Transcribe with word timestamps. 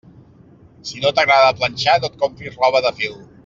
Si 0.91 1.03
no 1.03 1.11
t'agrada 1.19 1.53
planxar, 1.61 1.99
no 2.07 2.13
et 2.13 2.19
compris 2.25 2.59
roba 2.65 2.83
de 2.91 2.97
fil. 3.03 3.19